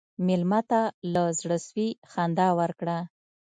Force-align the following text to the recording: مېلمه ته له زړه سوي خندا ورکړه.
مېلمه 0.27 0.59
ته 0.69 0.81
له 1.13 1.23
زړه 1.39 1.57
سوي 1.67 1.89
خندا 2.11 2.47
ورکړه. 2.59 2.97